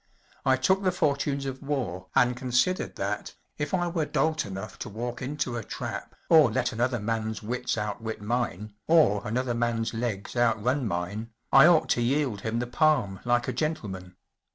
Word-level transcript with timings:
I 0.47 0.55
took 0.55 0.81
the 0.81 0.91
fortunes 0.91 1.45
of 1.45 1.61
war 1.61 2.07
and 2.15 2.35
considered 2.35 2.95
that, 2.95 3.35
if 3.59 3.71
I 3.71 3.87
were 3.87 4.05
dolt 4.07 4.47
enough 4.47 4.79
to 4.79 4.89
walk 4.89 5.21
into 5.21 5.57
a 5.57 5.63
trap 5.63 6.15
or 6.27 6.49
let 6.49 6.73
another 6.73 6.97
man’s 6.97 7.43
wuts 7.43 7.77
outwit 7.77 8.19
mine, 8.19 8.73
or 8.87 9.21
another 9.27 9.53
man’s 9.53 9.93
legs 9.93 10.35
outrun 10.35 10.87
mine, 10.87 11.29
I 11.51 11.67
ought 11.67 11.87
to 11.89 12.01
yield 12.01 12.41
him 12.41 12.57
the 12.57 12.65
palm 12.65 13.19
like 13.25 13.47
a 13.47 13.53
gentleman. 13.53 14.15